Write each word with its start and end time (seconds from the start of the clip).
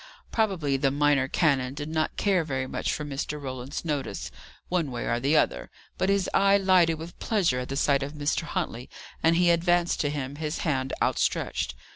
Probably 0.31 0.77
the 0.77 0.89
minor 0.89 1.27
canon 1.27 1.75
did 1.75 1.87
not 1.87 2.17
care 2.17 2.43
very 2.43 2.65
much 2.65 2.91
for 2.91 3.05
Mr. 3.05 3.39
Roland's 3.39 3.85
notice, 3.85 4.31
one 4.67 4.89
way 4.89 5.05
or 5.05 5.19
the 5.19 5.37
other; 5.37 5.69
but 5.99 6.09
his 6.09 6.27
eye 6.33 6.57
lighted 6.57 6.95
with 6.97 7.19
pleasure 7.19 7.59
at 7.59 7.69
the 7.69 7.77
sight 7.77 8.01
of 8.01 8.13
Mr. 8.13 8.41
Huntley, 8.41 8.89
and 9.21 9.35
he 9.35 9.51
advanced 9.51 9.99
to 9.99 10.09
him, 10.09 10.37
his 10.37 10.57
hand 10.65 10.91
outstretched. 11.03 11.75